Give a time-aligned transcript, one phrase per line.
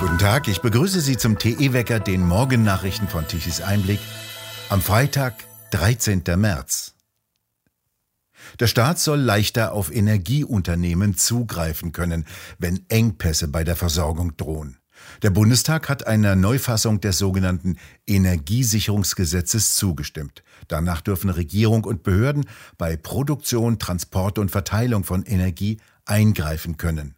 [0.00, 4.00] Guten Tag, ich begrüße Sie zum TE-Wecker, den Morgennachrichten von Tichys Einblick,
[4.68, 5.34] am Freitag,
[5.72, 6.22] 13.
[6.36, 6.94] März.
[8.60, 12.26] Der Staat soll leichter auf Energieunternehmen zugreifen können,
[12.58, 14.78] wenn Engpässe bei der Versorgung drohen.
[15.22, 17.76] Der Bundestag hat einer Neufassung des sogenannten
[18.06, 20.42] Energiesicherungsgesetzes zugestimmt.
[20.66, 22.46] Danach dürfen Regierung und Behörden
[22.76, 25.78] bei Produktion, Transport und Verteilung von Energie
[26.08, 27.14] eingreifen können.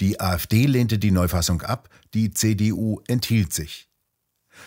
[0.00, 3.88] Die AfD lehnte die Neufassung ab, die CDU enthielt sich.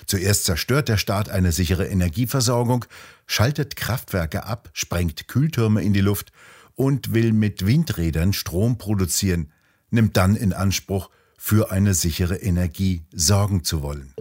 [0.05, 2.85] Zuerst zerstört der Staat eine sichere Energieversorgung,
[3.25, 6.31] schaltet Kraftwerke ab, sprengt Kühltürme in die Luft
[6.75, 9.51] und will mit Windrädern Strom produzieren,
[9.89, 11.09] nimmt dann in Anspruch,
[11.41, 14.13] für eine sichere Energie sorgen zu wollen.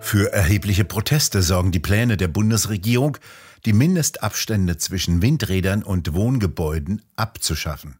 [0.00, 3.18] Für erhebliche Proteste sorgen die Pläne der Bundesregierung,
[3.66, 7.98] die Mindestabstände zwischen Windrädern und Wohngebäuden abzuschaffen.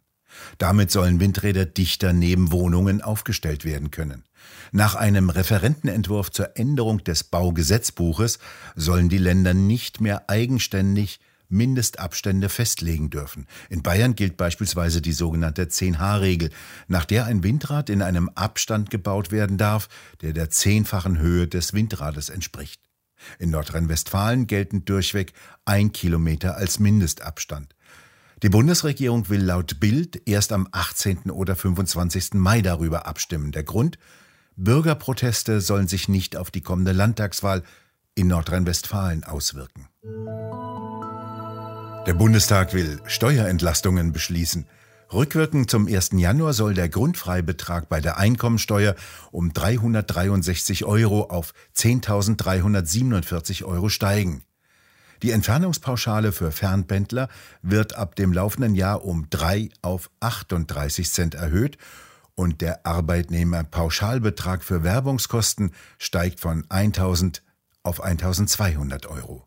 [0.59, 4.23] Damit sollen Windräder dichter neben Wohnungen aufgestellt werden können.
[4.71, 8.39] Nach einem Referentenentwurf zur Änderung des Baugesetzbuches
[8.77, 13.47] sollen die Länder nicht mehr eigenständig Mindestabstände festlegen dürfen.
[13.69, 16.51] In Bayern gilt beispielsweise die sogenannte 10H-Regel,
[16.87, 19.89] nach der ein Windrad in einem Abstand gebaut werden darf,
[20.23, 22.86] der der zehnfachen Höhe des Windrades entspricht.
[23.39, 25.33] In Nordrhein-Westfalen gelten durchweg
[25.65, 27.75] ein Kilometer als Mindestabstand.
[28.43, 31.31] Die Bundesregierung will laut Bild erst am 18.
[31.31, 32.35] oder 25.
[32.35, 33.51] Mai darüber abstimmen.
[33.53, 33.99] Der Grund?
[34.57, 37.63] Bürgerproteste sollen sich nicht auf die kommende Landtagswahl
[38.15, 39.89] in Nordrhein-Westfalen auswirken.
[42.07, 44.67] Der Bundestag will Steuerentlastungen beschließen.
[45.13, 46.11] Rückwirkend zum 1.
[46.15, 48.97] Januar soll der Grundfreibetrag bei der Einkommensteuer
[49.31, 54.43] um 363 Euro auf 10.347 Euro steigen.
[55.23, 57.29] Die Entfernungspauschale für Fernpendler
[57.63, 61.79] wird ab dem laufenden Jahr um 3 auf 38 Cent erhöht
[62.35, 67.43] und der Arbeitnehmerpauschalbetrag für Werbungskosten steigt von 1000
[67.83, 69.47] auf 1200 Euro.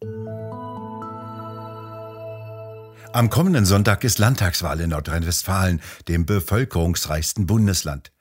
[3.12, 8.12] Am kommenden Sonntag ist Landtagswahl in Nordrhein-Westfalen, dem bevölkerungsreichsten Bundesland.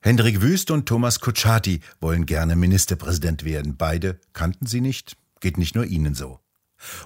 [0.00, 3.76] Hendrik Wüst und Thomas Kutschaty wollen gerne Ministerpräsident werden.
[3.76, 5.16] Beide kannten sie nicht.
[5.38, 6.40] Geht nicht nur ihnen so.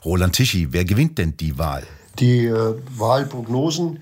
[0.07, 1.83] Roland Tichy, wer gewinnt denn die Wahl?
[2.19, 4.01] Die äh, Wahlprognosen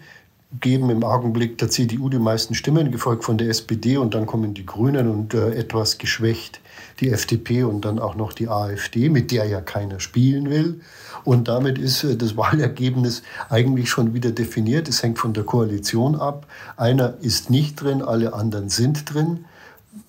[0.60, 4.54] geben im Augenblick der CDU die meisten Stimmen, gefolgt von der SPD und dann kommen
[4.54, 6.60] die Grünen und äh, etwas geschwächt
[7.00, 10.80] die FDP und dann auch noch die AfD, mit der ja keiner spielen will.
[11.24, 14.88] Und damit ist äh, das Wahlergebnis eigentlich schon wieder definiert.
[14.88, 16.46] Es hängt von der Koalition ab.
[16.76, 19.44] Einer ist nicht drin, alle anderen sind drin.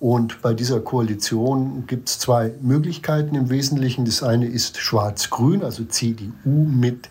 [0.00, 4.04] Und bei dieser Koalition gibt es zwei Möglichkeiten im Wesentlichen.
[4.04, 7.08] Das eine ist Schwarz-Grün, also CDU mit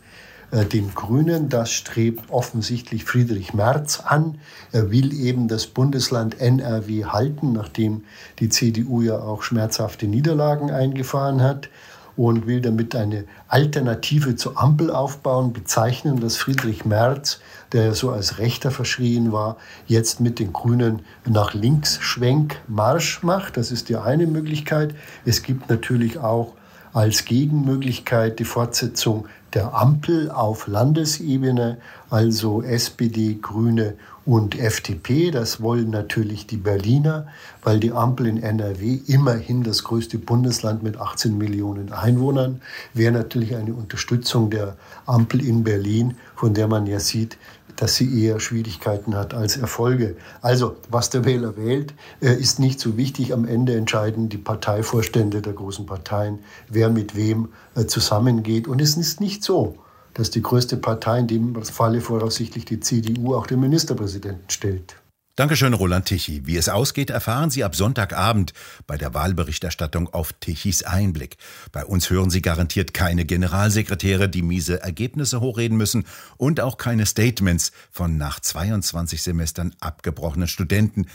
[0.51, 1.49] äh, den Grünen.
[1.49, 4.39] Das strebt offensichtlich Friedrich Merz an.
[4.71, 8.03] Er will eben das Bundesland NRW halten, nachdem
[8.39, 11.69] die CDU ja auch schmerzhafte Niederlagen eingefahren hat
[12.17, 17.39] und will damit eine Alternative zur Ampel aufbauen, bezeichnen, dass Friedrich Merz,
[17.71, 23.57] der so als Rechter verschrien war, jetzt mit den Grünen nach links Schwenk Marsch macht.
[23.57, 24.95] Das ist die eine Möglichkeit.
[25.25, 26.53] Es gibt natürlich auch
[26.93, 31.77] als Gegenmöglichkeit die Fortsetzung der Ampel auf Landesebene,
[32.09, 35.31] also SPD, Grüne und FDP.
[35.31, 37.27] Das wollen natürlich die Berliner,
[37.63, 42.61] weil die Ampel in NRW immerhin das größte Bundesland mit 18 Millionen Einwohnern
[42.93, 47.37] wäre natürlich eine Unterstützung der Ampel in Berlin, von der man ja sieht,
[47.75, 50.15] dass sie eher Schwierigkeiten hat als Erfolge.
[50.41, 53.33] Also, was der Wähler wählt, äh, ist nicht so wichtig.
[53.33, 58.67] Am Ende entscheiden die Parteivorstände der großen Parteien, wer mit wem äh, zusammengeht.
[58.67, 59.75] Und es ist nicht so,
[60.15, 64.95] dass die größte Partei, in dem Falle voraussichtlich die CDU, auch den Ministerpräsidenten stellt.
[65.37, 66.47] Dankeschön, Roland Tichy.
[66.47, 68.53] Wie es ausgeht, erfahren Sie ab Sonntagabend
[68.87, 71.35] bei der Wahlberichterstattung auf Tichys Einblick.
[71.73, 76.05] Bei uns hören Sie garantiert keine Generalsekretäre, die miese Ergebnisse hochreden müssen
[76.37, 81.07] und auch keine Statements von nach 22 Semestern abgebrochenen Studenten,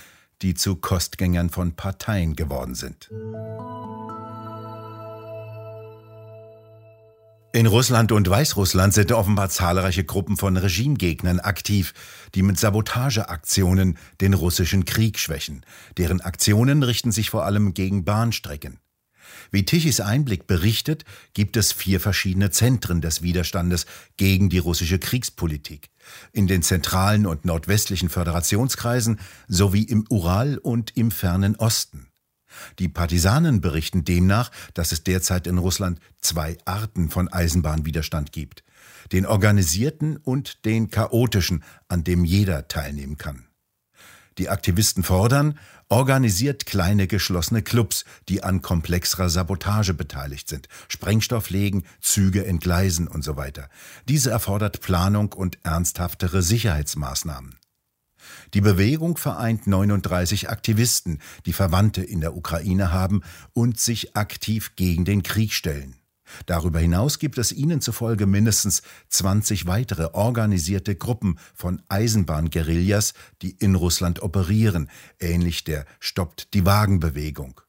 [0.42, 3.08] die zu Kostgängern von Parteien geworden sind.
[7.52, 11.94] In Russland und Weißrussland sind offenbar zahlreiche Gruppen von Regimegegnern aktiv,
[12.37, 15.67] die mit Sabotageaktionen den russischen Krieg schwächen.
[15.99, 18.79] Deren Aktionen richten sich vor allem gegen Bahnstrecken.
[19.50, 21.05] Wie Tichys Einblick berichtet,
[21.35, 23.87] gibt es vier verschiedene Zentren des Widerstandes
[24.17, 25.88] gegen die russische Kriegspolitik.
[26.31, 29.19] In den zentralen und nordwestlichen Föderationskreisen
[29.49, 32.09] sowie im Ural und im fernen Osten.
[32.79, 38.64] Die Partisanen berichten demnach, dass es derzeit in Russland zwei Arten von Eisenbahnwiderstand gibt.
[39.12, 43.47] den organisierten und den chaotischen, an dem jeder teilnehmen kann.
[44.38, 45.58] Die Aktivisten fordern,
[45.88, 53.23] organisiert kleine geschlossene Clubs, die an komplexerer Sabotage beteiligt sind, Sprengstoff legen, Züge entgleisen und
[53.23, 53.69] so weiter.
[54.08, 57.59] Diese erfordert Planung und ernsthaftere Sicherheitsmaßnahmen.
[58.54, 63.22] Die Bewegung vereint 39 Aktivisten, die Verwandte in der Ukraine haben
[63.52, 65.96] und sich aktiv gegen den Krieg stellen.
[66.46, 73.74] Darüber hinaus gibt es ihnen zufolge mindestens 20 weitere organisierte Gruppen von Eisenbahnguerillas, die in
[73.74, 77.60] Russland operieren, ähnlich der Stoppt die Wagenbewegung.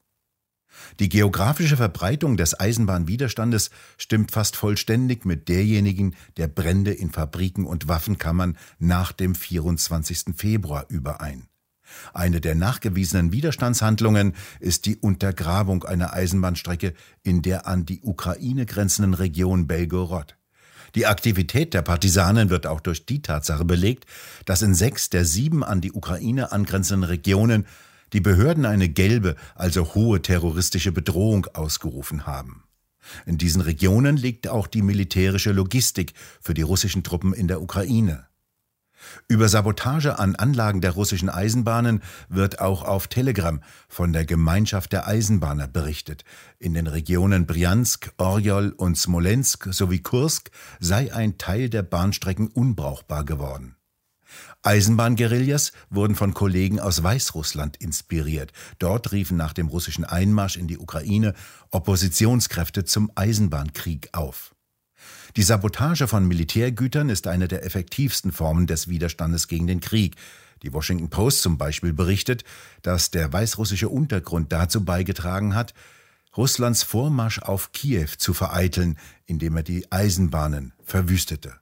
[0.99, 7.87] Die geografische Verbreitung des Eisenbahnwiderstandes stimmt fast vollständig mit derjenigen der Brände in Fabriken und
[7.87, 10.35] Waffenkammern nach dem 24.
[10.35, 11.47] Februar überein.
[12.13, 16.93] Eine der nachgewiesenen Widerstandshandlungen ist die Untergrabung einer Eisenbahnstrecke
[17.23, 20.37] in der an die Ukraine grenzenden Region Belgorod.
[20.95, 24.05] Die Aktivität der Partisanen wird auch durch die Tatsache belegt,
[24.45, 27.65] dass in sechs der sieben an die Ukraine angrenzenden Regionen
[28.13, 32.63] die Behörden eine gelbe, also hohe terroristische Bedrohung ausgerufen haben.
[33.25, 38.27] In diesen Regionen liegt auch die militärische Logistik für die russischen Truppen in der Ukraine.
[39.27, 45.07] Über Sabotage an Anlagen der russischen Eisenbahnen wird auch auf Telegram von der Gemeinschaft der
[45.07, 46.23] Eisenbahner berichtet.
[46.59, 53.25] In den Regionen Briansk, Orjol und Smolensk sowie Kursk sei ein Teil der Bahnstrecken unbrauchbar
[53.25, 53.75] geworden.
[54.63, 58.51] Eisenbahnguerillas wurden von Kollegen aus Weißrussland inspiriert.
[58.77, 61.33] Dort riefen nach dem russischen Einmarsch in die Ukraine
[61.71, 64.53] Oppositionskräfte zum Eisenbahnkrieg auf.
[65.35, 70.15] Die Sabotage von Militärgütern ist eine der effektivsten Formen des Widerstandes gegen den Krieg.
[70.61, 72.43] Die Washington Post zum Beispiel berichtet,
[72.83, 75.73] dass der weißrussische Untergrund dazu beigetragen hat,
[76.37, 81.60] Russlands Vormarsch auf Kiew zu vereiteln, indem er die Eisenbahnen verwüstete.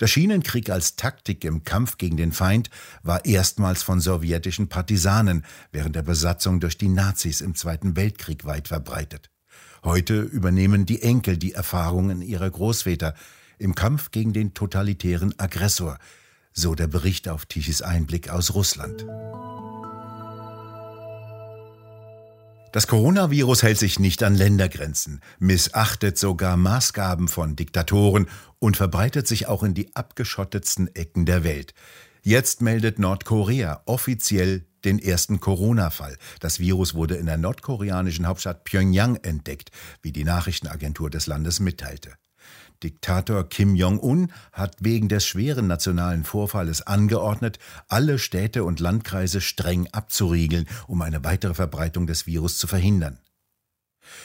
[0.00, 2.70] Der Schienenkrieg als Taktik im Kampf gegen den Feind
[3.02, 8.68] war erstmals von sowjetischen Partisanen während der Besatzung durch die Nazis im Zweiten Weltkrieg weit
[8.68, 9.30] verbreitet.
[9.84, 13.14] Heute übernehmen die Enkel die Erfahrungen ihrer Großväter
[13.58, 15.98] im Kampf gegen den totalitären Aggressor,
[16.52, 19.06] so der Bericht auf Tichys Einblick aus Russland.
[22.76, 28.28] Das Coronavirus hält sich nicht an Ländergrenzen, missachtet sogar Maßgaben von Diktatoren
[28.58, 31.72] und verbreitet sich auch in die abgeschottetsten Ecken der Welt.
[32.20, 36.18] Jetzt meldet Nordkorea offiziell den ersten Corona-Fall.
[36.40, 39.70] Das Virus wurde in der nordkoreanischen Hauptstadt Pyongyang entdeckt,
[40.02, 42.12] wie die Nachrichtenagentur des Landes mitteilte.
[42.82, 47.58] Diktator Kim Jong-un hat wegen des schweren nationalen Vorfalles angeordnet,
[47.88, 53.18] alle Städte und Landkreise streng abzuriegeln, um eine weitere Verbreitung des Virus zu verhindern.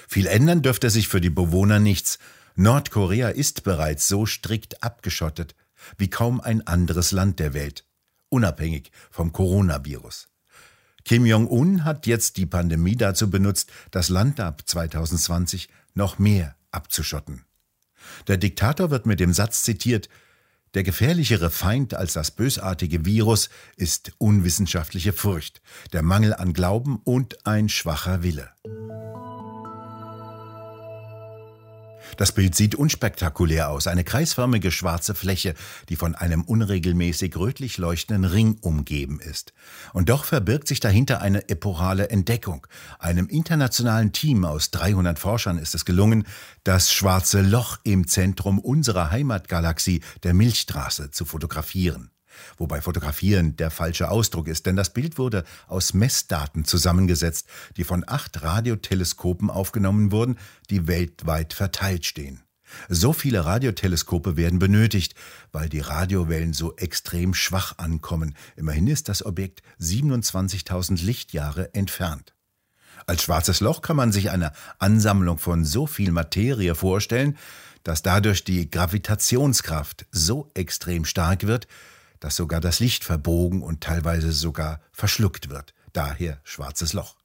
[0.07, 2.19] Viel ändern dürfte sich für die Bewohner nichts.
[2.56, 5.56] Nordkorea ist bereits so strikt abgeschottet
[5.98, 7.86] wie kaum ein anderes Land der Welt,
[8.30, 10.30] unabhängig vom Coronavirus.
[11.03, 17.45] Kim Jong-un hat jetzt die Pandemie dazu benutzt, das Land ab 2020 noch mehr abzuschotten.
[18.27, 20.09] Der Diktator wird mit dem Satz zitiert,
[20.74, 25.62] der gefährlichere Feind als das bösartige Virus ist unwissenschaftliche Furcht,
[25.92, 28.50] der Mangel an Glauben und ein schwacher Wille.
[32.17, 35.53] Das Bild sieht unspektakulär aus, eine kreisförmige schwarze Fläche,
[35.89, 39.53] die von einem unregelmäßig rötlich leuchtenden Ring umgeben ist.
[39.93, 42.67] Und doch verbirgt sich dahinter eine epochale Entdeckung.
[43.00, 46.25] Einem internationalen Team aus 300 Forschern ist es gelungen,
[46.63, 52.12] das schwarze Loch im Zentrum unserer Heimatgalaxie, der Milchstraße, zu fotografieren.
[52.57, 57.47] Wobei fotografieren der falsche Ausdruck ist, denn das Bild wurde aus Messdaten zusammengesetzt,
[57.77, 60.38] die von acht Radioteleskopen aufgenommen wurden,
[60.69, 62.41] die weltweit verteilt stehen.
[62.89, 65.15] So viele Radioteleskope werden benötigt,
[65.51, 68.35] weil die Radiowellen so extrem schwach ankommen.
[68.55, 72.33] Immerhin ist das Objekt 27.000 Lichtjahre entfernt.
[73.07, 77.38] Als schwarzes Loch kann man sich eine Ansammlung von so viel Materie vorstellen,
[77.83, 81.67] dass dadurch die Gravitationskraft so extrem stark wird,
[82.21, 85.73] dass sogar das Licht verbogen und teilweise sogar verschluckt wird.
[85.91, 87.17] Daher schwarzes Loch.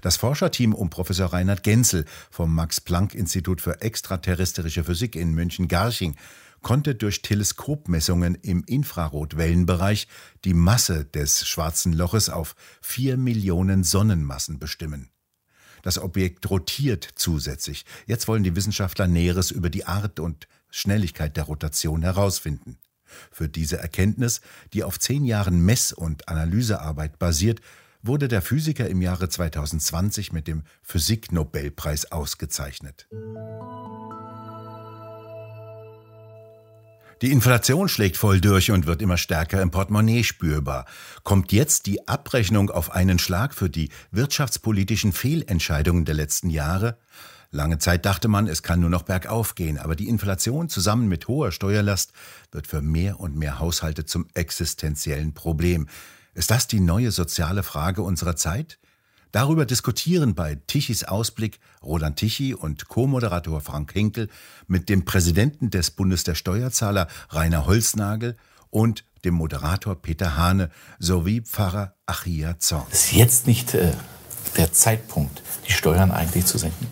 [0.00, 6.16] Das Forscherteam um Professor Reinhard Genzel vom Max-Planck-Institut für extraterrestrische Physik in München-Garching
[6.62, 10.08] konnte durch Teleskopmessungen im Infrarotwellenbereich
[10.44, 15.10] die Masse des schwarzen Loches auf vier Millionen Sonnenmassen bestimmen.
[15.82, 17.84] Das Objekt rotiert zusätzlich.
[18.06, 22.78] Jetzt wollen die Wissenschaftler Näheres über die Art und Schnelligkeit der Rotation herausfinden.
[23.30, 24.40] Für diese Erkenntnis,
[24.72, 27.60] die auf zehn Jahren Mess- und Analysearbeit basiert,
[28.02, 33.06] wurde der Physiker im Jahre 2020 mit dem Physiknobelpreis ausgezeichnet.
[37.22, 40.86] Die Inflation schlägt voll durch und wird immer stärker im Portemonnaie spürbar.
[41.22, 46.98] Kommt jetzt die Abrechnung auf einen Schlag für die wirtschaftspolitischen Fehlentscheidungen der letzten Jahre?
[47.54, 51.28] Lange Zeit dachte man, es kann nur noch bergauf gehen, aber die Inflation zusammen mit
[51.28, 52.14] hoher Steuerlast
[52.50, 55.86] wird für mehr und mehr Haushalte zum existenziellen Problem.
[56.32, 58.78] Ist das die neue soziale Frage unserer Zeit?
[59.32, 64.30] Darüber diskutieren bei Tichys Ausblick Roland Tichy und Co-Moderator Frank Hinkel
[64.66, 68.34] mit dem Präsidenten des Bundes der Steuerzahler Rainer Holznagel
[68.70, 72.86] und dem Moderator Peter Hane sowie Pfarrer Achia Zorn.
[72.90, 73.92] Ist jetzt nicht äh,
[74.56, 76.86] der Zeitpunkt, die Steuern eigentlich zu senken?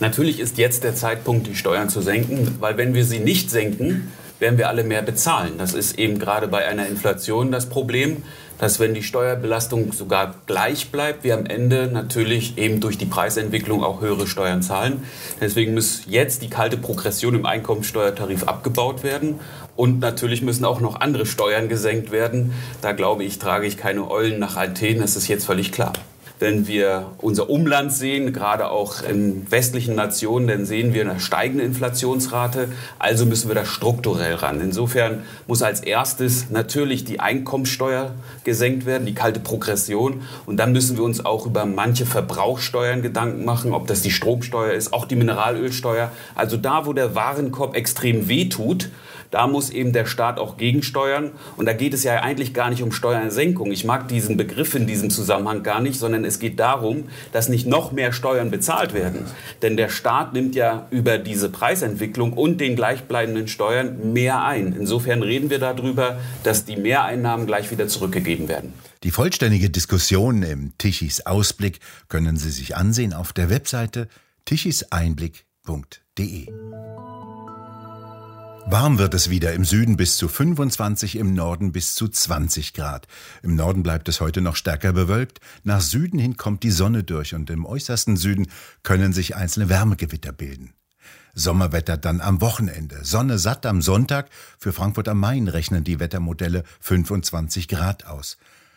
[0.00, 4.12] Natürlich ist jetzt der Zeitpunkt, die Steuern zu senken, weil wenn wir sie nicht senken,
[4.38, 5.52] werden wir alle mehr bezahlen.
[5.58, 8.22] Das ist eben gerade bei einer Inflation das Problem
[8.60, 13.82] dass wenn die Steuerbelastung sogar gleich bleibt, wir am Ende natürlich eben durch die Preisentwicklung
[13.82, 15.02] auch höhere Steuern zahlen.
[15.40, 19.40] Deswegen muss jetzt die kalte Progression im Einkommensteuertarif abgebaut werden.
[19.76, 22.52] Und natürlich müssen auch noch andere Steuern gesenkt werden.
[22.82, 25.00] Da glaube ich, trage ich keine Eulen nach Athen.
[25.00, 25.94] Das ist jetzt völlig klar.
[26.40, 31.64] Wenn wir unser Umland sehen, gerade auch in westlichen Nationen, dann sehen wir eine steigende
[31.64, 32.68] Inflationsrate.
[32.98, 34.58] Also müssen wir da strukturell ran.
[34.62, 40.22] Insofern muss als erstes natürlich die Einkommensteuer gesenkt werden, die kalte Progression.
[40.46, 44.72] Und dann müssen wir uns auch über manche Verbrauchssteuern Gedanken machen, ob das die Stromsteuer
[44.72, 46.10] ist, auch die Mineralölsteuer.
[46.34, 48.88] Also da, wo der Warenkorb extrem wehtut,
[49.30, 51.32] da muss eben der Staat auch gegensteuern.
[51.56, 53.70] Und da geht es ja eigentlich gar nicht um Steuersenkung.
[53.70, 57.66] Ich mag diesen Begriff in diesem Zusammenhang gar nicht, sondern es geht darum, dass nicht
[57.66, 59.26] noch mehr Steuern bezahlt werden.
[59.62, 64.74] Denn der Staat nimmt ja über diese Preisentwicklung und den gleichbleibenden Steuern mehr ein.
[64.78, 68.72] Insofern reden wir darüber, dass die Mehreinnahmen gleich wieder zurückgegeben werden.
[69.02, 74.08] Die vollständige Diskussion im Tichys Ausblick können Sie sich ansehen auf der Webseite
[74.44, 76.48] tichiseinblick.de.
[78.66, 83.08] Warm wird es wieder im Süden bis zu 25, im Norden bis zu 20 Grad.
[83.42, 85.40] Im Norden bleibt es heute noch stärker bewölkt.
[85.64, 88.48] Nach Süden hin kommt die Sonne durch und im äußersten Süden
[88.82, 90.72] können sich einzelne Wärmegewitter bilden.
[91.34, 93.04] Sommerwetter dann am Wochenende.
[93.04, 94.30] Sonne satt am Sonntag.
[94.58, 98.36] Für Frankfurt am Main rechnen die Wettermodelle 25 Grad aus.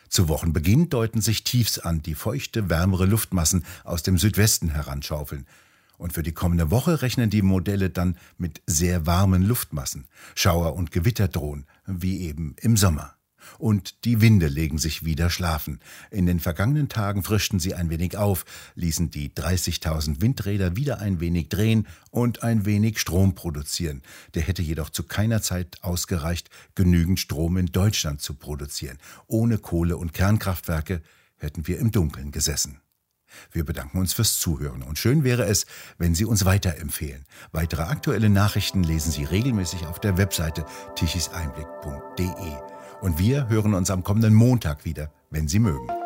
[0.10, 5.48] Zu Wochenbeginn deuten sich Tiefs an, die feuchte, wärmere Luftmassen aus dem Südwesten heranschaufeln.
[5.97, 10.07] Und für die kommende Woche rechnen die Modelle dann mit sehr warmen Luftmassen.
[10.35, 13.15] Schauer und Gewitter drohen, wie eben im Sommer.
[13.57, 15.79] Und die Winde legen sich wieder schlafen.
[16.12, 18.45] In den vergangenen Tagen frischten sie ein wenig auf,
[18.75, 24.01] ließen die 30.000 Windräder wieder ein wenig drehen und ein wenig Strom produzieren.
[24.33, 28.97] Der hätte jedoch zu keiner Zeit ausgereicht, genügend Strom in Deutschland zu produzieren.
[29.27, 31.01] Ohne Kohle- und Kernkraftwerke
[31.38, 32.79] hätten wir im Dunkeln gesessen.
[33.52, 35.66] Wir bedanken uns fürs Zuhören und schön wäre es,
[35.98, 37.25] wenn Sie uns weiterempfehlen.
[37.52, 42.32] Weitere aktuelle Nachrichten lesen Sie regelmäßig auf der Webseite tichiseinblick.de.
[43.02, 46.02] Und wir hören uns am kommenden Montag wieder, wenn Sie mögen.